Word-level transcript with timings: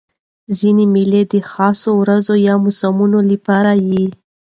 ځیني 0.57 0.85
مېلې 0.93 1.21
د 1.33 1.35
خاصو 1.51 1.89
ورځو 2.01 2.33
یا 2.47 2.55
موسمونو 2.63 3.19
له 3.29 3.37
پاره 3.45 3.73
يي. 3.89 4.05